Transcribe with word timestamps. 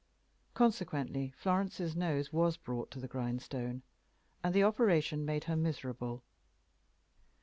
Consequently 0.55 1.31
Florence's 1.37 1.95
nose 1.95 2.33
was 2.33 2.57
brought 2.57 2.89
to 2.89 2.99
the 2.99 3.07
grindstone, 3.07 3.83
and 4.43 4.51
the 4.55 4.63
operation 4.63 5.23
made 5.25 5.43
her 5.43 5.55
miserable. 5.55 6.23